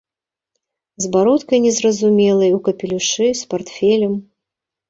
З 1.03 1.11
бародкай 1.15 1.59
незразумелай, 1.67 2.51
у 2.57 2.65
капелюшы, 2.69 3.27
з 3.43 3.49
партфелем. 3.53 4.21